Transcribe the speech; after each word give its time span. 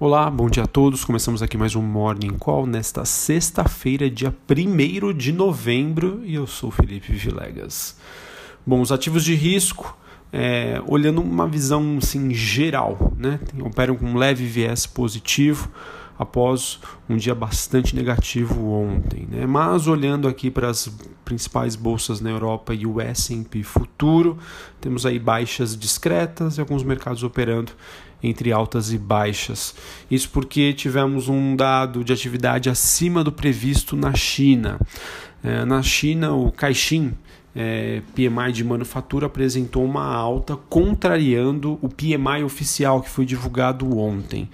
Olá, 0.00 0.28
bom 0.28 0.50
dia 0.50 0.64
a 0.64 0.66
todos. 0.66 1.04
Começamos 1.04 1.40
aqui 1.40 1.56
mais 1.56 1.76
um 1.76 1.80
Morning 1.80 2.36
Call 2.36 2.66
nesta 2.66 3.04
sexta-feira, 3.04 4.10
dia 4.10 4.34
1 4.50 5.12
de 5.12 5.32
novembro, 5.32 6.20
e 6.24 6.34
eu 6.34 6.48
sou 6.48 6.68
Felipe 6.68 7.12
Vilegas. 7.12 7.96
Bom, 8.66 8.80
os 8.80 8.90
ativos 8.90 9.22
de 9.22 9.36
risco, 9.36 9.96
é, 10.32 10.82
olhando 10.88 11.20
uma 11.20 11.46
visão 11.46 11.98
assim, 11.98 12.34
geral, 12.34 13.12
né? 13.16 13.38
operam 13.60 13.94
com 13.94 14.06
um 14.06 14.16
leve 14.16 14.44
viés 14.44 14.84
positivo 14.84 15.70
após 16.18 16.80
um 17.08 17.16
dia 17.16 17.34
bastante 17.34 17.94
negativo 17.94 18.68
ontem. 18.72 19.28
Né? 19.30 19.46
Mas 19.46 19.86
olhando 19.86 20.26
aqui 20.26 20.50
para 20.50 20.70
as 20.70 20.90
principais 21.24 21.76
bolsas 21.76 22.20
na 22.20 22.30
Europa 22.30 22.74
e 22.74 22.84
o 22.84 23.00
S&P 23.00 23.62
futuro, 23.62 24.38
temos 24.80 25.06
aí 25.06 25.20
baixas 25.20 25.76
discretas 25.76 26.58
e 26.58 26.60
alguns 26.60 26.82
mercados 26.82 27.22
operando 27.22 27.72
entre 28.24 28.50
altas 28.50 28.92
e 28.92 28.98
baixas. 28.98 29.74
Isso 30.10 30.30
porque 30.30 30.72
tivemos 30.72 31.28
um 31.28 31.54
dado 31.54 32.02
de 32.02 32.12
atividade 32.12 32.70
acima 32.70 33.22
do 33.22 33.30
previsto 33.30 33.94
na 33.94 34.14
China. 34.14 34.80
É, 35.42 35.64
na 35.64 35.82
China, 35.82 36.32
o 36.32 36.50
Caixin, 36.50 37.12
é, 37.54 38.00
PMI 38.14 38.50
de 38.52 38.64
manufatura 38.64 39.26
apresentou 39.26 39.84
uma 39.84 40.06
alta, 40.06 40.56
contrariando 40.56 41.78
o 41.82 41.88
PMI 41.88 42.42
oficial 42.42 43.02
que 43.02 43.10
foi 43.10 43.26
divulgado 43.26 43.98
ontem. 43.98 44.48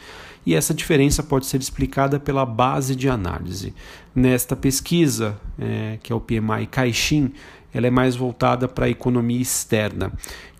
E 0.44 0.54
essa 0.54 0.74
diferença 0.74 1.22
pode 1.22 1.46
ser 1.46 1.60
explicada 1.60 2.18
pela 2.18 2.44
base 2.44 2.96
de 2.96 3.08
análise. 3.08 3.72
Nesta 4.14 4.56
pesquisa, 4.56 5.38
é, 5.58 5.98
que 6.02 6.12
é 6.12 6.16
o 6.16 6.20
PMI 6.20 6.66
Caixin, 6.68 7.32
ela 7.72 7.86
é 7.86 7.90
mais 7.90 8.16
voltada 8.16 8.66
para 8.68 8.86
a 8.86 8.90
economia 8.90 9.40
externa. 9.40 10.12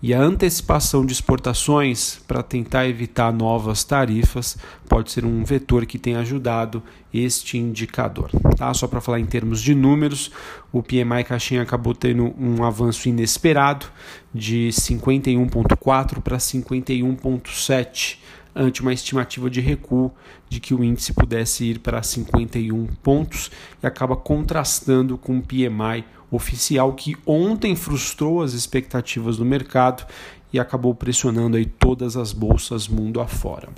E 0.02 0.14
a 0.14 0.20
antecipação 0.20 1.04
de 1.04 1.12
exportações 1.12 2.20
para 2.26 2.42
tentar 2.42 2.88
evitar 2.88 3.30
novas 3.32 3.84
tarifas 3.84 4.56
pode 4.88 5.10
ser 5.10 5.26
um 5.26 5.44
vetor 5.44 5.84
que 5.84 5.98
tem 5.98 6.16
ajudado 6.16 6.82
este 7.12 7.58
indicador. 7.58 8.30
Tá? 8.56 8.72
Só 8.72 8.88
para 8.88 9.00
falar 9.02 9.20
em 9.20 9.26
termos 9.26 9.60
de 9.60 9.74
números, 9.74 10.30
o 10.72 10.82
PMI 10.82 11.24
Caixinha 11.26 11.62
acabou 11.62 11.94
tendo 11.94 12.34
um 12.38 12.64
avanço 12.64 13.08
inesperado 13.10 13.86
de 14.32 14.70
51,4 14.72 16.22
para 16.22 16.38
51,7 16.38 18.18
ante 18.54 18.82
uma 18.82 18.92
estimativa 18.92 19.48
de 19.48 19.60
recuo 19.60 20.12
de 20.48 20.60
que 20.60 20.74
o 20.74 20.82
índice 20.82 21.12
pudesse 21.12 21.64
ir 21.64 21.78
para 21.78 22.02
51 22.02 22.86
pontos 23.02 23.50
e 23.82 23.86
acaba 23.86 24.16
contrastando 24.16 25.16
com 25.16 25.38
o 25.38 25.42
PMI 25.42 26.04
oficial 26.30 26.92
que 26.92 27.16
ontem 27.26 27.74
frustrou 27.74 28.42
as 28.42 28.52
expectativas 28.52 29.36
do 29.36 29.44
mercado 29.44 30.06
e 30.52 30.58
acabou 30.58 30.94
pressionando 30.94 31.56
aí 31.56 31.66
todas 31.66 32.16
as 32.16 32.32
bolsas 32.32 32.88
mundo 32.88 33.20
afora. 33.20 33.68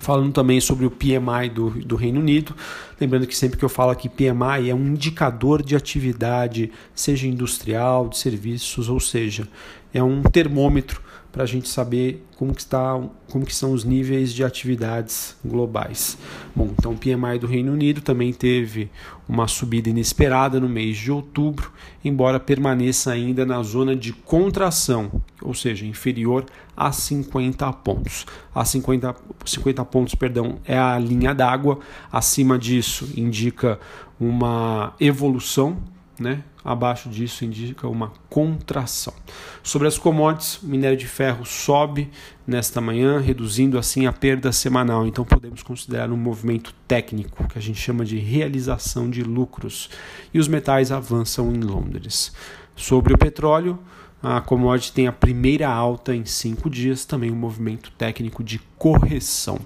Falando 0.00 0.32
também 0.32 0.60
sobre 0.60 0.86
o 0.86 0.90
PMI 0.90 1.50
do, 1.52 1.70
do 1.70 1.96
Reino 1.96 2.20
Unido, 2.20 2.54
lembrando 3.00 3.26
que 3.26 3.36
sempre 3.36 3.58
que 3.58 3.64
eu 3.64 3.68
falo 3.68 3.90
aqui 3.90 4.08
PMI 4.08 4.70
é 4.70 4.74
um 4.74 4.86
indicador 4.86 5.60
de 5.60 5.74
atividade, 5.74 6.70
seja 6.94 7.26
industrial, 7.26 8.08
de 8.08 8.16
serviços, 8.16 8.88
ou 8.88 9.00
seja, 9.00 9.48
é 9.92 10.02
um 10.02 10.22
termômetro 10.22 11.02
para 11.30 11.42
a 11.42 11.46
gente 11.46 11.68
saber 11.68 12.24
como 12.36 12.54
que, 12.54 12.60
está, 12.60 13.00
como 13.30 13.44
que 13.44 13.54
são 13.54 13.72
os 13.72 13.84
níveis 13.84 14.32
de 14.32 14.42
atividades 14.42 15.36
globais. 15.44 16.16
Bom, 16.54 16.70
então 16.78 16.92
o 16.92 16.96
PMI 16.96 17.38
do 17.38 17.46
Reino 17.46 17.72
Unido 17.72 18.00
também 18.00 18.32
teve 18.32 18.90
uma 19.28 19.46
subida 19.46 19.90
inesperada 19.90 20.58
no 20.58 20.68
mês 20.68 20.96
de 20.96 21.12
outubro, 21.12 21.70
embora 22.04 22.40
permaneça 22.40 23.12
ainda 23.12 23.44
na 23.44 23.62
zona 23.62 23.94
de 23.94 24.12
contração, 24.12 25.22
ou 25.42 25.52
seja, 25.52 25.84
inferior 25.84 26.46
a 26.76 26.90
50 26.92 27.70
pontos. 27.74 28.24
A 28.54 28.64
50, 28.64 29.14
50 29.44 29.84
pontos, 29.84 30.14
perdão, 30.14 30.58
é 30.64 30.78
a 30.78 30.98
linha 30.98 31.34
d'água. 31.34 31.80
Acima 32.10 32.58
disso 32.58 33.08
indica 33.16 33.78
uma 34.18 34.94
evolução 34.98 35.76
né? 36.18 36.42
Abaixo 36.64 37.08
disso 37.08 37.44
indica 37.44 37.88
uma 37.88 38.12
contração. 38.28 39.14
Sobre 39.62 39.88
as 39.88 39.98
commodities, 39.98 40.62
o 40.62 40.66
minério 40.66 40.96
de 40.96 41.06
ferro 41.06 41.44
sobe 41.44 42.10
nesta 42.46 42.80
manhã, 42.80 43.18
reduzindo 43.18 43.78
assim 43.78 44.06
a 44.06 44.12
perda 44.12 44.52
semanal. 44.52 45.06
Então 45.06 45.24
podemos 45.24 45.62
considerar 45.62 46.10
um 46.10 46.16
movimento 46.16 46.74
técnico, 46.86 47.46
que 47.48 47.58
a 47.58 47.62
gente 47.62 47.80
chama 47.80 48.04
de 48.04 48.18
realização 48.18 49.08
de 49.08 49.22
lucros. 49.22 49.90
E 50.32 50.38
os 50.38 50.48
metais 50.48 50.92
avançam 50.92 51.52
em 51.52 51.60
Londres. 51.60 52.32
Sobre 52.74 53.12
o 53.12 53.18
petróleo, 53.18 53.78
a 54.22 54.40
commodity 54.40 54.92
tem 54.92 55.06
a 55.06 55.12
primeira 55.12 55.68
alta 55.68 56.14
em 56.14 56.24
cinco 56.24 56.68
dias, 56.68 57.04
também 57.04 57.30
um 57.30 57.36
movimento 57.36 57.92
técnico 57.96 58.42
de 58.42 58.60
correção. 58.76 59.58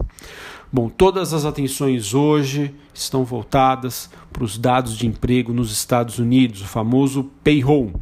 Bom, 0.70 0.88
todas 0.88 1.32
as 1.32 1.44
atenções 1.44 2.14
hoje 2.14 2.74
estão 2.94 3.24
voltadas 3.24 4.10
para 4.32 4.44
os 4.44 4.56
dados 4.56 4.96
de 4.96 5.06
emprego 5.06 5.52
nos 5.52 5.70
Estados 5.70 6.18
Unidos, 6.18 6.62
o 6.62 6.66
famoso 6.66 7.30
payroll. 7.44 7.92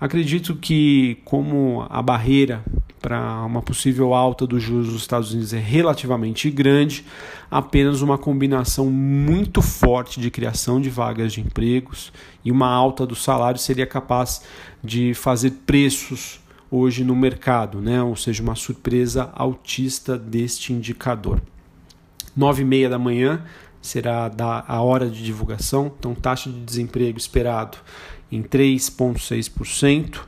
Acredito 0.00 0.54
que, 0.54 1.18
como 1.24 1.86
a 1.88 2.02
barreira 2.02 2.64
para 3.00 3.44
uma 3.46 3.62
possível 3.62 4.12
alta 4.14 4.46
dos 4.46 4.62
juros 4.62 4.88
dos 4.88 5.00
Estados 5.00 5.32
Unidos 5.32 5.54
é 5.54 5.58
relativamente 5.58 6.50
grande, 6.50 7.04
apenas 7.50 8.02
uma 8.02 8.18
combinação 8.18 8.90
muito 8.90 9.62
forte 9.62 10.20
de 10.20 10.30
criação 10.30 10.80
de 10.80 10.90
vagas 10.90 11.32
de 11.32 11.40
empregos 11.40 12.12
e 12.44 12.52
uma 12.52 12.68
alta 12.68 13.06
do 13.06 13.16
salário 13.16 13.58
seria 13.58 13.86
capaz 13.86 14.42
de 14.84 15.14
fazer 15.14 15.50
preços 15.66 16.40
hoje 16.70 17.02
no 17.02 17.16
mercado, 17.16 17.80
né? 17.80 18.02
ou 18.02 18.14
seja, 18.14 18.42
uma 18.42 18.54
surpresa 18.54 19.30
altista 19.34 20.16
deste 20.16 20.72
indicador. 20.72 21.40
9 22.36 22.62
e 22.62 22.64
meia 22.64 22.88
da 22.88 22.98
manhã 22.98 23.44
será 23.82 24.30
a 24.68 24.82
hora 24.82 25.08
de 25.08 25.24
divulgação, 25.24 25.92
então 25.98 26.14
taxa 26.14 26.50
de 26.50 26.60
desemprego 26.60 27.18
esperado 27.18 27.78
em 28.30 28.42
3,6%. 28.42 30.20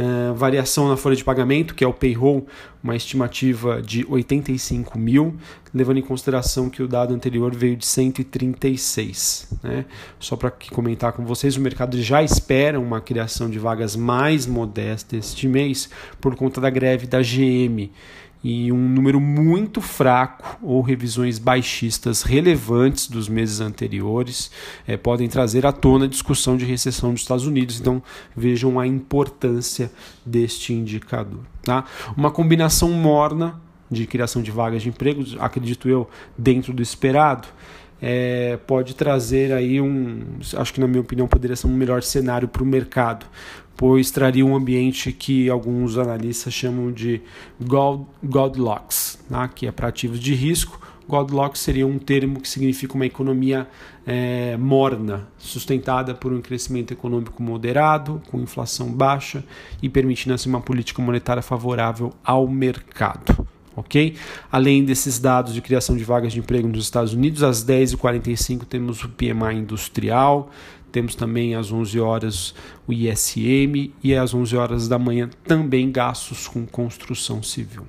Uh, 0.00 0.34
variação 0.34 0.88
na 0.88 0.96
folha 0.96 1.14
de 1.14 1.22
pagamento, 1.22 1.74
que 1.74 1.84
é 1.84 1.86
o 1.86 1.92
payroll, 1.92 2.46
uma 2.82 2.96
estimativa 2.96 3.82
de 3.82 4.06
85 4.08 4.98
mil, 4.98 5.36
levando 5.74 5.98
em 5.98 6.02
consideração 6.02 6.70
que 6.70 6.82
o 6.82 6.88
dado 6.88 7.12
anterior 7.12 7.54
veio 7.54 7.76
de 7.76 7.84
136. 7.84 9.48
Né? 9.62 9.84
Só 10.18 10.36
para 10.36 10.50
comentar 10.72 11.12
com 11.12 11.26
vocês, 11.26 11.54
o 11.56 11.60
mercado 11.60 12.00
já 12.00 12.22
espera 12.22 12.80
uma 12.80 13.00
criação 13.00 13.50
de 13.50 13.58
vagas 13.58 13.94
mais 13.94 14.46
modesta 14.46 15.16
este 15.16 15.46
mês 15.46 15.90
por 16.18 16.34
conta 16.34 16.62
da 16.62 16.70
greve 16.70 17.06
da 17.06 17.20
GM 17.20 17.90
e 18.42 18.72
um 18.72 18.88
número 18.88 19.20
muito 19.20 19.80
fraco 19.80 20.58
ou 20.62 20.80
revisões 20.80 21.38
baixistas 21.38 22.22
relevantes 22.22 23.06
dos 23.06 23.28
meses 23.28 23.60
anteriores 23.60 24.50
é, 24.86 24.96
podem 24.96 25.28
trazer 25.28 25.66
à 25.66 25.72
tona 25.72 26.06
a 26.06 26.08
discussão 26.08 26.56
de 26.56 26.64
recessão 26.64 27.12
dos 27.12 27.22
Estados 27.22 27.46
Unidos. 27.46 27.78
Então 27.78 28.02
vejam 28.34 28.80
a 28.80 28.86
importância 28.86 29.92
deste 30.24 30.72
indicador. 30.72 31.40
Tá? 31.62 31.84
Uma 32.16 32.30
combinação 32.30 32.90
morna 32.90 33.60
de 33.90 34.06
criação 34.06 34.40
de 34.40 34.50
vagas 34.50 34.82
de 34.82 34.88
emprego, 34.88 35.22
acredito 35.38 35.88
eu, 35.88 36.08
dentro 36.38 36.72
do 36.72 36.80
esperado, 36.80 37.48
é, 38.00 38.58
pode 38.66 38.94
trazer 38.94 39.52
aí 39.52 39.80
um, 39.80 40.22
acho 40.56 40.72
que 40.72 40.80
na 40.80 40.88
minha 40.88 41.00
opinião 41.00 41.28
poderia 41.28 41.56
ser 41.56 41.66
um 41.66 41.74
melhor 41.74 42.02
cenário 42.02 42.48
para 42.48 42.62
o 42.62 42.66
mercado, 42.66 43.26
pois 43.76 44.10
traria 44.10 44.44
um 44.44 44.54
ambiente 44.54 45.12
que 45.12 45.48
alguns 45.50 45.98
analistas 45.98 46.52
chamam 46.52 46.90
de 46.92 47.20
God, 47.60 48.02
Godlocks, 48.22 49.18
tá? 49.28 49.48
que 49.48 49.66
é 49.66 49.72
para 49.72 49.88
ativos 49.88 50.18
de 50.18 50.34
risco. 50.34 50.80
Godlocks 51.08 51.60
seria 51.60 51.86
um 51.86 51.98
termo 51.98 52.40
que 52.40 52.48
significa 52.48 52.94
uma 52.94 53.04
economia 53.04 53.66
é, 54.06 54.56
morna, 54.56 55.26
sustentada 55.38 56.14
por 56.14 56.32
um 56.32 56.40
crescimento 56.40 56.92
econômico 56.92 57.42
moderado, 57.42 58.22
com 58.30 58.38
inflação 58.38 58.92
baixa 58.92 59.42
e 59.82 59.88
permitindo 59.88 60.34
assim 60.34 60.48
uma 60.48 60.60
política 60.60 61.02
monetária 61.02 61.42
favorável 61.42 62.12
ao 62.22 62.46
mercado 62.46 63.46
ok? 63.80 64.14
Além 64.50 64.84
desses 64.84 65.18
dados 65.18 65.52
de 65.52 65.60
criação 65.60 65.96
de 65.96 66.04
vagas 66.04 66.32
de 66.32 66.38
emprego 66.38 66.68
nos 66.68 66.84
Estados 66.84 67.12
Unidos, 67.12 67.42
às 67.42 67.64
10h45 67.64 68.64
temos 68.64 69.02
o 69.02 69.08
PMI 69.08 69.56
industrial, 69.56 70.50
temos 70.90 71.14
também 71.14 71.54
às 71.54 71.72
11 71.72 72.00
horas 72.00 72.54
o 72.86 72.92
ISM 72.92 73.92
e 74.02 74.14
às 74.14 74.34
11 74.34 74.56
horas 74.56 74.88
da 74.88 74.98
manhã 74.98 75.30
também 75.44 75.90
gastos 75.90 76.48
com 76.48 76.66
construção 76.66 77.42
civil. 77.42 77.84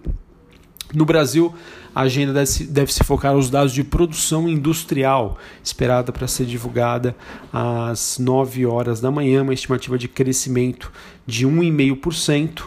No 0.94 1.06
Brasil, 1.06 1.54
a 1.96 2.02
agenda 2.02 2.34
deve 2.70 2.92
se 2.92 3.04
focar 3.04 3.34
nos 3.34 3.50
dados 3.50 3.74
de 3.74 3.82
produção 3.82 4.48
industrial, 4.48 5.38
esperada 5.64 6.12
para 6.12 6.28
ser 6.28 6.46
divulgada 6.46 7.16
às 7.52 8.20
9 8.20 8.66
horas 8.66 9.00
da 9.00 9.10
manhã, 9.10 9.42
uma 9.42 9.54
estimativa 9.54 9.98
de 9.98 10.10
crescimento 10.10 10.92
de 11.26 11.48
1,5%, 11.48 12.64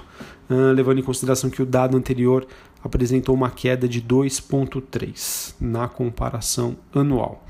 levando 0.75 1.01
em 1.01 1.03
consideração 1.03 1.51
que 1.51 1.61
o 1.61 1.67
dado 1.67 1.99
anterior 1.99 2.47
apresentou 2.85 3.35
uma 3.35 3.51
queda 3.51 3.89
de 3.89 4.03
2,3 4.03 5.55
na 5.59 5.89
comparação 5.89 6.77
anual. 6.95 7.43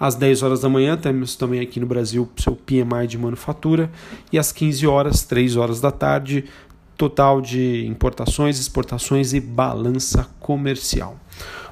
Às 0.00 0.14
10 0.14 0.42
horas 0.42 0.60
da 0.60 0.68
manhã, 0.68 0.96
temos 0.96 1.36
também 1.36 1.60
aqui 1.60 1.78
no 1.78 1.86
Brasil 1.86 2.28
seu 2.38 2.56
PMI 2.56 3.06
de 3.06 3.18
manufatura, 3.18 3.90
e 4.32 4.38
às 4.38 4.50
15 4.50 4.86
horas, 4.86 5.24
3 5.24 5.56
horas 5.56 5.80
da 5.80 5.90
tarde, 5.90 6.46
total 6.98 7.40
de 7.40 7.86
importações, 7.86 8.58
exportações 8.58 9.32
e 9.32 9.40
balança 9.40 10.28
comercial. 10.40 11.16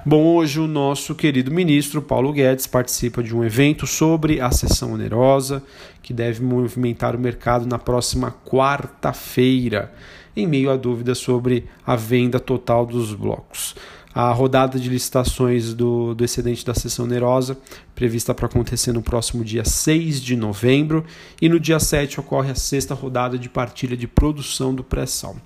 Bom, 0.05 0.23
hoje 0.25 0.61
o 0.61 0.69
nosso 0.69 1.17
querido 1.17 1.51
ministro 1.51 2.01
Paulo 2.01 2.33
Guedes 2.33 2.69
participa 2.69 3.25
de 3.25 3.35
um 3.35 3.45
evento 3.45 3.89
sobre 3.89 4.41
a 4.41 4.53
sessão 4.53 4.93
onerosa 4.93 5.65
que 6.01 6.15
deve 6.15 6.45
movimentar 6.45 7.17
o 7.17 7.19
mercado 7.19 7.67
na 7.67 7.77
próxima 7.77 8.33
quarta-feira, 8.45 9.93
em 10.37 10.47
meio 10.47 10.71
a 10.71 10.77
dúvidas 10.77 11.19
sobre 11.19 11.67
a 11.85 11.97
venda 11.97 12.39
total 12.39 12.87
dos 12.87 13.13
blocos. 13.13 13.75
A 14.17 14.33
rodada 14.33 14.81
de 14.81 14.89
licitações 14.89 15.75
do, 15.75 16.15
do 16.15 16.25
excedente 16.25 16.65
da 16.65 16.73
sessão 16.73 17.05
onerosa, 17.05 17.59
prevista 17.95 18.35
para 18.35 18.47
acontecer 18.47 18.91
no 18.91 19.03
próximo 19.03 19.45
dia 19.45 19.63
6 19.63 20.23
de 20.23 20.35
novembro, 20.35 21.05
e 21.39 21.51
no 21.51 21.61
dia 21.61 21.79
7 21.79 22.19
ocorre 22.19 22.51
a 22.51 22.55
sexta 22.55 22.95
rodada 22.95 23.39
de 23.39 23.51
partilha 23.51 23.95
de 23.95 24.09
produção 24.09 24.75
do 24.75 24.83
pré-sal. 24.83 25.37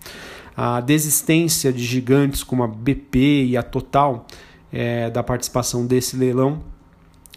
A 0.56 0.80
desistência 0.80 1.72
de 1.72 1.82
gigantes 1.84 2.44
como 2.44 2.62
a 2.62 2.68
BP 2.68 3.46
e 3.46 3.56
a 3.56 3.62
Total 3.64 4.24
é, 4.72 5.10
da 5.10 5.24
participação 5.24 5.84
desse 5.84 6.16
leilão 6.16 6.62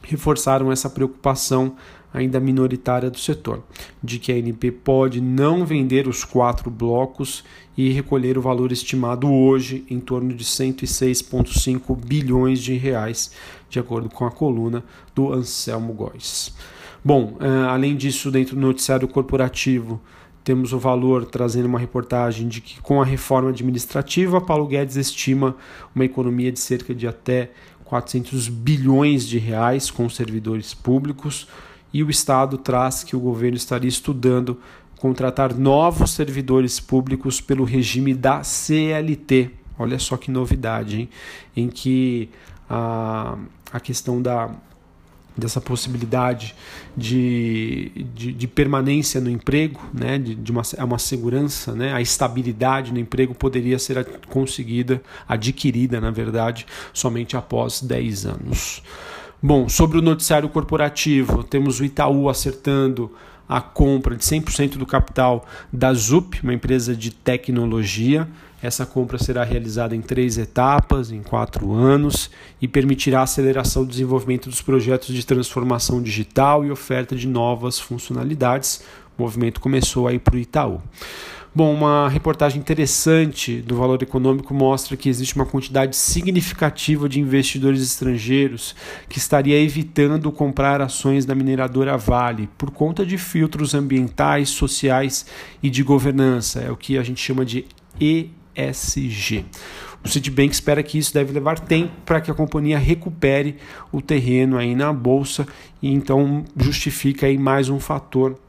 reforçaram 0.03 0.71
essa 0.71 0.87
preocupação 0.87 1.75
ainda 2.13 2.39
minoritária 2.39 3.09
do 3.09 3.17
setor, 3.17 3.63
de 4.01 4.19
que 4.19 4.31
a 4.31 4.35
ANP 4.35 4.71
pode 4.71 5.19
não 5.19 5.65
vender 5.65 6.07
os 6.07 6.23
quatro 6.23 6.69
blocos 6.69 7.43
e 7.75 7.89
recolher 7.89 8.37
o 8.37 8.41
valor 8.41 8.71
estimado 8.71 9.31
hoje 9.31 9.83
em 9.89 9.99
torno 9.99 10.33
de 10.33 10.43
106,5 10.43 11.97
bilhões 12.05 12.59
de 12.59 12.75
reais, 12.75 13.31
de 13.69 13.79
acordo 13.79 14.09
com 14.09 14.25
a 14.25 14.31
coluna 14.31 14.83
do 15.15 15.33
Anselmo 15.33 15.91
Góes. 15.93 16.53
Bom, 17.03 17.35
é, 17.39 17.47
além 17.67 17.95
disso, 17.97 18.29
dentro 18.29 18.55
do 18.55 18.61
noticiário 18.61 19.07
corporativo, 19.07 19.99
temos 20.43 20.73
o 20.73 20.79
valor 20.79 21.25
trazendo 21.25 21.65
uma 21.65 21.79
reportagem 21.79 22.47
de 22.47 22.61
que 22.61 22.79
com 22.81 23.01
a 23.01 23.05
reforma 23.05 23.49
administrativa, 23.49 24.39
Paulo 24.39 24.67
Guedes 24.67 24.95
estima 24.97 25.55
uma 25.95 26.05
economia 26.05 26.51
de 26.51 26.59
cerca 26.59 26.93
de 26.93 27.07
até 27.07 27.51
400 27.85 28.49
bilhões 28.49 29.27
de 29.27 29.37
reais 29.37 29.89
com 29.89 30.09
servidores 30.09 30.73
públicos 30.73 31.47
e 31.93 32.03
o 32.03 32.09
Estado 32.09 32.57
traz 32.57 33.03
que 33.03 33.15
o 33.15 33.19
governo 33.19 33.55
estaria 33.55 33.87
estudando 33.87 34.59
contratar 34.97 35.53
novos 35.53 36.11
servidores 36.11 36.79
públicos 36.79 37.39
pelo 37.39 37.63
regime 37.63 38.13
da 38.13 38.41
CLT. 38.41 39.51
Olha 39.77 39.99
só 39.99 40.17
que 40.17 40.31
novidade, 40.31 41.01
hein? 41.01 41.09
Em 41.55 41.67
que 41.67 42.29
a, 42.69 43.37
a 43.71 43.79
questão 43.79 44.21
da 44.21 44.49
dessa 45.35 45.59
possibilidade 45.59 46.55
de, 46.95 47.91
de, 48.13 48.31
de, 48.31 48.47
permanência 48.47 49.19
no 49.19 49.31
emprego, 49.31 49.81
né, 49.91 50.19
de, 50.19 50.35
de 50.35 50.51
uma, 50.51 50.61
é 50.77 50.83
uma 50.83 50.99
segurança, 50.99 51.73
né, 51.73 51.91
a 51.91 51.99
estabilidade 51.99 52.93
no 52.93 52.99
emprego 52.99 53.33
poderia 53.33 53.79
ser 53.79 54.05
conseguida, 54.29 55.01
adquirida, 55.27 55.99
na 55.99 56.11
verdade, 56.11 56.67
somente 56.93 57.35
após 57.35 57.81
10 57.81 58.27
anos. 58.27 58.83
Bom, 59.45 59.67
sobre 59.67 59.97
o 59.97 60.01
noticiário 60.01 60.47
corporativo, 60.47 61.43
temos 61.43 61.81
o 61.81 61.83
Itaú 61.83 62.29
acertando 62.29 63.11
a 63.47 63.59
compra 63.59 64.15
de 64.15 64.23
100% 64.23 64.77
do 64.77 64.85
capital 64.85 65.45
da 65.71 65.93
ZUP, 65.93 66.39
uma 66.43 66.53
empresa 66.53 66.95
de 66.95 67.11
tecnologia. 67.11 68.25
Essa 68.61 68.85
compra 68.85 69.17
será 69.17 69.43
realizada 69.43 69.93
em 69.93 69.99
três 69.99 70.37
etapas, 70.37 71.11
em 71.11 71.21
quatro 71.21 71.73
anos, 71.73 72.31
e 72.61 72.69
permitirá 72.69 73.19
a 73.19 73.23
aceleração 73.23 73.83
do 73.83 73.89
desenvolvimento 73.89 74.47
dos 74.47 74.61
projetos 74.61 75.13
de 75.13 75.25
transformação 75.25 76.01
digital 76.01 76.63
e 76.63 76.71
oferta 76.71 77.13
de 77.13 77.27
novas 77.27 77.77
funcionalidades. 77.77 78.81
O 79.17 79.23
movimento 79.23 79.59
começou 79.59 80.07
aí 80.07 80.19
para 80.19 80.35
o 80.35 80.39
Itaú. 80.39 80.81
Bom, 81.55 81.71
uma 81.71 82.09
reportagem 82.09 82.59
interessante 82.59 83.61
do 83.61 83.75
Valor 83.75 84.01
Econômico 84.01 84.55
mostra 84.55 84.97
que 84.97 85.07
existe 85.07 85.35
uma 85.35 85.45
quantidade 85.45 85.95
significativa 85.95 87.07
de 87.07 87.19
investidores 87.19 87.79
estrangeiros 87.79 88.75
que 89.07 89.19
estaria 89.19 89.59
evitando 89.59 90.31
comprar 90.31 90.81
ações 90.81 91.27
da 91.27 91.35
mineradora 91.35 91.95
Vale 91.95 92.49
por 92.57 92.71
conta 92.71 93.05
de 93.05 93.19
filtros 93.19 93.75
ambientais, 93.75 94.49
sociais 94.49 95.27
e 95.61 95.69
de 95.69 95.83
governança. 95.83 96.59
É 96.59 96.71
o 96.71 96.75
que 96.75 96.97
a 96.97 97.03
gente 97.03 97.21
chama 97.21 97.45
de 97.45 97.67
ESG. 97.99 99.45
O 100.03 100.09
Citibank 100.09 100.51
espera 100.51 100.81
que 100.81 100.97
isso 100.97 101.13
deve 101.13 101.33
levar 101.33 101.59
tempo 101.59 101.93
para 102.03 102.19
que 102.19 102.31
a 102.31 102.33
companhia 102.33 102.79
recupere 102.79 103.57
o 103.91 104.01
terreno 104.01 104.57
aí 104.57 104.73
na 104.73 104.91
bolsa 104.91 105.45
e 105.79 105.93
então 105.93 106.45
justifica 106.57 107.27
aí 107.27 107.37
mais 107.37 107.69
um 107.69 107.79
fator 107.79 108.39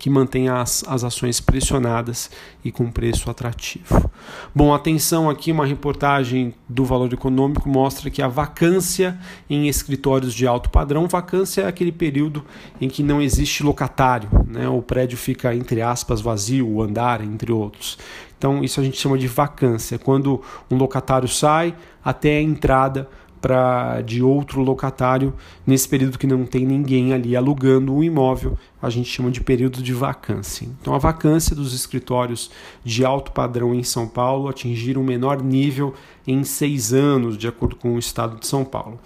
que 0.00 0.08
mantém 0.08 0.48
as, 0.48 0.82
as 0.88 1.04
ações 1.04 1.40
pressionadas 1.40 2.30
e 2.64 2.72
com 2.72 2.90
preço 2.90 3.30
atrativo. 3.30 4.10
Bom, 4.54 4.72
atenção 4.72 5.28
aqui, 5.28 5.52
uma 5.52 5.66
reportagem 5.66 6.54
do 6.66 6.86
Valor 6.86 7.12
Econômico 7.12 7.68
mostra 7.68 8.08
que 8.08 8.22
a 8.22 8.26
vacância 8.26 9.20
em 9.48 9.68
escritórios 9.68 10.32
de 10.32 10.46
alto 10.46 10.70
padrão, 10.70 11.06
vacância 11.06 11.60
é 11.62 11.66
aquele 11.66 11.92
período 11.92 12.42
em 12.80 12.88
que 12.88 13.02
não 13.02 13.20
existe 13.20 13.62
locatário, 13.62 14.30
né? 14.46 14.66
o 14.66 14.80
prédio 14.80 15.18
fica, 15.18 15.54
entre 15.54 15.82
aspas, 15.82 16.22
vazio, 16.22 16.66
o 16.66 16.82
andar, 16.82 17.20
entre 17.20 17.52
outros. 17.52 17.98
Então, 18.38 18.64
isso 18.64 18.80
a 18.80 18.82
gente 18.82 18.96
chama 18.96 19.18
de 19.18 19.28
vacância, 19.28 19.98
quando 19.98 20.40
um 20.70 20.78
locatário 20.78 21.28
sai 21.28 21.74
até 22.02 22.38
a 22.38 22.42
entrada 22.42 23.06
pra, 23.40 24.02
de 24.02 24.22
outro 24.22 24.62
locatário 24.62 25.32
nesse 25.66 25.88
período 25.88 26.18
que 26.18 26.26
não 26.26 26.44
tem 26.44 26.66
ninguém 26.66 27.12
ali 27.12 27.34
alugando 27.34 27.94
o 27.94 28.04
imóvel, 28.04 28.58
a 28.80 28.90
gente 28.90 29.08
chama 29.08 29.30
de 29.30 29.40
período 29.40 29.82
de 29.82 29.92
vacância. 29.92 30.66
Então, 30.80 30.94
a 30.94 30.98
vacância 30.98 31.56
dos 31.56 31.72
escritórios 31.72 32.50
de 32.84 33.04
alto 33.04 33.32
padrão 33.32 33.74
em 33.74 33.82
São 33.82 34.06
Paulo 34.06 34.48
atingiram 34.48 35.02
o 35.02 35.04
menor 35.04 35.42
nível 35.42 35.94
em 36.26 36.44
seis 36.44 36.92
anos, 36.92 37.36
de 37.36 37.48
acordo 37.48 37.76
com 37.76 37.94
o 37.94 37.98
estado 37.98 38.38
de 38.38 38.46
São 38.46 38.64
Paulo. 38.64 38.98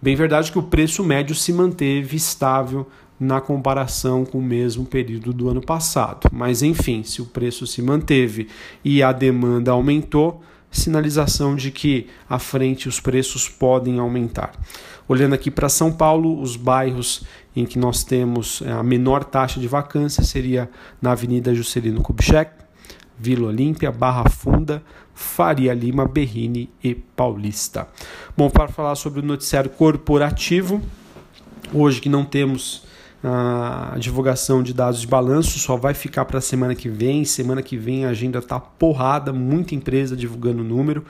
Bem 0.00 0.14
verdade 0.14 0.52
que 0.52 0.58
o 0.58 0.62
preço 0.62 1.02
médio 1.02 1.34
se 1.34 1.52
manteve 1.52 2.16
estável 2.16 2.86
na 3.18 3.40
comparação 3.40 4.24
com 4.24 4.38
o 4.38 4.42
mesmo 4.42 4.84
período 4.84 5.32
do 5.32 5.48
ano 5.48 5.60
passado. 5.60 6.28
Mas 6.30 6.62
enfim, 6.62 7.02
se 7.02 7.22
o 7.22 7.26
preço 7.26 7.66
se 7.66 7.80
manteve 7.80 8.48
e 8.84 9.02
a 9.02 9.10
demanda 9.10 9.70
aumentou, 9.70 10.42
sinalização 10.70 11.56
de 11.56 11.70
que 11.70 12.08
à 12.28 12.38
frente 12.38 12.88
os 12.88 13.00
preços 13.00 13.48
podem 13.48 13.98
aumentar. 13.98 14.52
Olhando 15.08 15.34
aqui 15.34 15.50
para 15.50 15.68
São 15.68 15.92
Paulo, 15.92 16.40
os 16.40 16.56
bairros 16.56 17.24
em 17.54 17.64
que 17.64 17.78
nós 17.78 18.02
temos 18.04 18.60
é, 18.62 18.72
a 18.72 18.82
menor 18.82 19.24
taxa 19.24 19.60
de 19.60 19.68
vacância 19.68 20.22
seria 20.22 20.68
na 21.00 21.12
Avenida 21.12 21.54
Juscelino 21.54 22.02
Kubitschek, 22.02 22.50
Vila 23.18 23.48
Olímpia, 23.48 23.90
Barra 23.90 24.28
Funda, 24.28 24.82
Faria 25.14 25.72
Lima, 25.72 26.06
Berrini 26.06 26.68
e 26.84 26.94
Paulista. 26.94 27.88
Bom, 28.36 28.50
para 28.50 28.68
falar 28.68 28.94
sobre 28.96 29.20
o 29.20 29.22
noticiário 29.22 29.70
corporativo, 29.70 30.82
hoje 31.72 32.00
que 32.00 32.08
não 32.08 32.24
temos 32.24 32.84
a 33.22 33.96
divulgação 33.98 34.62
de 34.62 34.72
dados 34.72 35.00
de 35.00 35.06
balanço 35.06 35.58
só 35.58 35.76
vai 35.76 35.94
ficar 35.94 36.24
para 36.24 36.38
a 36.38 36.42
semana 36.42 36.74
que 36.74 36.88
vem. 36.88 37.24
Semana 37.24 37.62
que 37.62 37.76
vem 37.76 38.04
a 38.04 38.10
agenda 38.10 38.38
está 38.38 38.60
porrada, 38.60 39.32
muita 39.32 39.74
empresa 39.74 40.16
divulgando 40.16 40.62
o 40.62 40.64
número. 40.64 41.04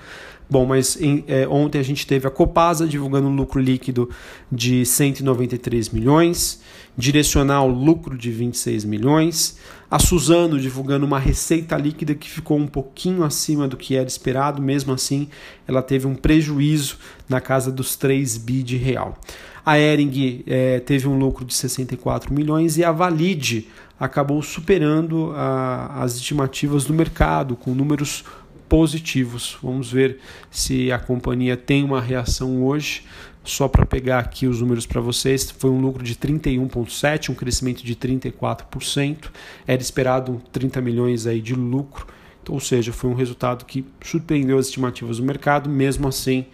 Bom, 0.48 0.64
mas 0.64 1.00
em, 1.00 1.24
é, 1.26 1.46
ontem 1.48 1.78
a 1.78 1.82
gente 1.82 2.06
teve 2.06 2.26
a 2.26 2.30
Copasa 2.30 2.86
divulgando 2.86 3.26
um 3.26 3.34
lucro 3.34 3.60
líquido 3.60 4.08
de 4.50 4.86
193 4.86 5.88
milhões, 5.88 6.62
Direcional 6.98 7.68
lucro 7.68 8.16
de 8.16 8.30
26 8.30 8.86
milhões, 8.86 9.58
a 9.90 9.98
Suzano 9.98 10.58
divulgando 10.58 11.04
uma 11.04 11.18
receita 11.18 11.76
líquida 11.76 12.14
que 12.14 12.30
ficou 12.30 12.56
um 12.56 12.66
pouquinho 12.66 13.22
acima 13.22 13.68
do 13.68 13.76
que 13.76 13.96
era 13.96 14.06
esperado, 14.06 14.62
mesmo 14.62 14.94
assim 14.94 15.28
ela 15.68 15.82
teve 15.82 16.06
um 16.06 16.14
prejuízo 16.14 16.96
na 17.28 17.38
casa 17.38 17.70
dos 17.70 17.96
3 17.96 18.38
bi 18.38 18.62
de 18.62 18.78
real. 18.78 19.18
A 19.66 19.80
Ering 19.80 20.44
é, 20.46 20.78
teve 20.78 21.08
um 21.08 21.18
lucro 21.18 21.44
de 21.44 21.52
64 21.52 22.32
milhões 22.32 22.78
e 22.78 22.84
a 22.84 22.92
Valide 22.92 23.66
acabou 23.98 24.40
superando 24.40 25.32
a, 25.34 26.04
as 26.04 26.14
estimativas 26.14 26.84
do 26.84 26.94
mercado, 26.94 27.56
com 27.56 27.74
números 27.74 28.24
positivos. 28.68 29.58
Vamos 29.60 29.90
ver 29.90 30.20
se 30.52 30.92
a 30.92 31.00
companhia 31.00 31.56
tem 31.56 31.82
uma 31.82 32.00
reação 32.00 32.64
hoje. 32.64 33.02
Só 33.42 33.66
para 33.66 33.84
pegar 33.84 34.20
aqui 34.20 34.46
os 34.46 34.60
números 34.60 34.86
para 34.86 35.00
vocês, 35.00 35.50
foi 35.50 35.70
um 35.70 35.80
lucro 35.80 36.04
de 36.04 36.14
31,7, 36.14 37.30
um 37.30 37.34
crescimento 37.34 37.84
de 37.84 37.96
34%. 37.96 39.30
Era 39.66 39.82
esperado 39.82 40.40
30 40.52 40.80
milhões 40.80 41.26
aí 41.26 41.40
de 41.40 41.56
lucro, 41.56 42.06
ou 42.48 42.60
seja, 42.60 42.92
foi 42.92 43.10
um 43.10 43.14
resultado 43.14 43.64
que 43.64 43.84
surpreendeu 44.00 44.58
as 44.58 44.66
estimativas 44.66 45.16
do 45.16 45.24
mercado. 45.24 45.68
Mesmo 45.68 46.06
assim, 46.06 46.46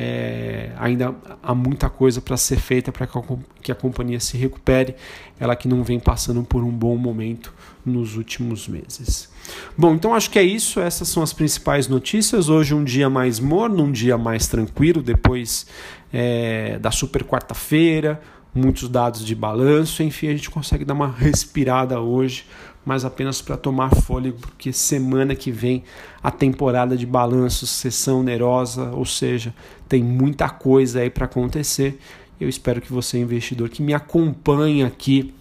é, 0.00 0.70
ainda 0.78 1.12
há 1.42 1.52
muita 1.52 1.90
coisa 1.90 2.20
para 2.20 2.36
ser 2.36 2.60
feita 2.60 2.92
para 2.92 3.08
que 3.60 3.72
a 3.72 3.74
companhia 3.74 4.20
se 4.20 4.36
recupere, 4.36 4.94
ela 5.40 5.56
que 5.56 5.66
não 5.66 5.82
vem 5.82 5.98
passando 5.98 6.44
por 6.44 6.62
um 6.62 6.70
bom 6.70 6.96
momento 6.96 7.52
nos 7.84 8.16
últimos 8.16 8.68
meses. 8.68 9.28
Bom, 9.76 9.94
então 9.94 10.14
acho 10.14 10.30
que 10.30 10.38
é 10.38 10.42
isso. 10.44 10.78
Essas 10.78 11.08
são 11.08 11.20
as 11.20 11.32
principais 11.32 11.88
notícias. 11.88 12.48
Hoje 12.48 12.74
um 12.74 12.84
dia 12.84 13.10
mais 13.10 13.40
morno, 13.40 13.82
um 13.82 13.90
dia 13.90 14.16
mais 14.16 14.46
tranquilo, 14.46 15.02
depois 15.02 15.66
é, 16.12 16.78
da 16.78 16.92
super 16.92 17.24
quarta-feira, 17.24 18.22
muitos 18.54 18.88
dados 18.88 19.26
de 19.26 19.34
balanço, 19.34 20.04
enfim, 20.04 20.28
a 20.28 20.32
gente 20.32 20.48
consegue 20.48 20.84
dar 20.84 20.94
uma 20.94 21.10
respirada 21.10 22.00
hoje 22.00 22.44
mas 22.88 23.04
apenas 23.04 23.42
para 23.42 23.54
tomar 23.54 23.94
fôlego, 23.94 24.38
porque 24.38 24.72
semana 24.72 25.34
que 25.34 25.50
vem 25.50 25.84
a 26.22 26.30
temporada 26.30 26.96
de 26.96 27.04
balanços, 27.04 27.68
sessão 27.68 28.20
onerosa, 28.20 28.90
ou 28.92 29.04
seja, 29.04 29.54
tem 29.86 30.02
muita 30.02 30.48
coisa 30.48 31.00
aí 31.00 31.10
para 31.10 31.26
acontecer. 31.26 32.00
Eu 32.40 32.48
espero 32.48 32.80
que 32.80 32.90
você, 32.90 33.18
investidor 33.18 33.68
que 33.68 33.82
me 33.82 33.92
acompanha 33.92 34.86
aqui 34.86 35.34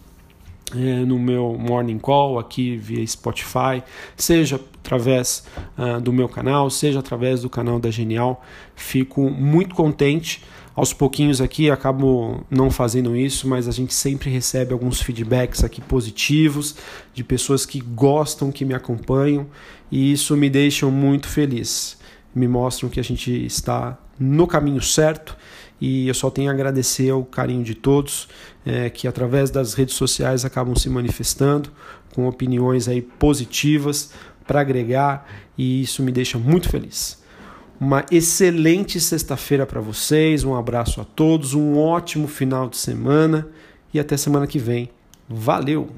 é, 0.76 1.06
no 1.06 1.18
meu 1.18 1.58
Morning 1.58 2.00
Call 2.00 2.38
aqui 2.38 2.76
via 2.76 3.08
Spotify, 3.08 3.82
seja 4.18 4.60
através 4.88 5.44
uh, 5.78 6.00
do 6.00 6.14
meu 6.14 6.30
canal, 6.30 6.70
seja 6.70 7.00
através 7.00 7.42
do 7.42 7.50
canal 7.50 7.78
da 7.78 7.92
Genial. 7.92 8.44
Fico 8.74 9.30
muito 9.30 9.76
contente. 9.76 10.42
Aos 10.74 10.94
pouquinhos 10.94 11.42
aqui 11.42 11.70
acabo 11.72 12.46
não 12.50 12.70
fazendo 12.70 13.16
isso, 13.16 13.48
mas 13.48 13.68
a 13.68 13.72
gente 13.72 13.94
sempre 13.94 14.30
recebe 14.30 14.72
alguns 14.72 15.02
feedbacks 15.02 15.64
aqui 15.64 15.82
positivos 15.82 16.76
de 17.14 17.24
pessoas 17.24 17.66
que 17.66 17.82
gostam, 17.82 18.52
que 18.52 18.64
me 18.64 18.76
acompanham 18.76 19.48
e 19.92 20.12
isso 20.12 20.38
me 20.38 20.50
deixa 20.50 20.86
muito 20.86 21.28
feliz. 21.28 21.98
Me 22.34 22.48
mostram 22.48 22.90
que 22.90 23.00
a 23.00 23.04
gente 23.04 23.32
está 23.46 23.98
no 24.20 24.46
caminho 24.46 24.82
certo 24.82 25.36
e 25.82 26.08
eu 26.08 26.14
só 26.14 26.30
tenho 26.30 26.50
a 26.50 26.54
agradecer 26.54 27.12
o 27.12 27.26
carinho 27.26 27.64
de 27.64 27.74
todos 27.74 28.28
é, 28.64 28.90
que 28.90 29.08
através 29.08 29.50
das 29.50 29.74
redes 29.74 29.96
sociais 29.96 30.46
acabam 30.46 30.76
se 30.76 30.90
manifestando 30.90 31.72
com 32.14 32.28
opiniões 32.28 32.88
aí 32.88 33.02
positivas 33.02 34.12
para 34.48 34.62
agregar 34.62 35.28
e 35.58 35.82
isso 35.82 36.02
me 36.02 36.12
deixa 36.12 36.38
muito 36.38 36.70
feliz. 36.70 37.22
Uma 37.80 38.04
excelente 38.10 39.00
sexta-feira 39.00 39.66
para 39.66 39.80
vocês, 39.80 40.44
um 40.44 40.56
abraço 40.56 41.00
a 41.00 41.06
todos, 41.06 41.54
um 41.54 41.78
ótimo 41.78 42.28
final 42.28 42.68
de 42.68 42.78
semana 42.78 43.48
e 43.94 44.00
até 44.00 44.18
semana 44.18 44.48
que 44.48 44.58
vem. 44.58 44.90
Valeu! 45.30 45.90